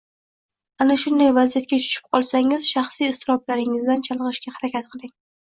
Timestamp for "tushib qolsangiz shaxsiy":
1.83-3.11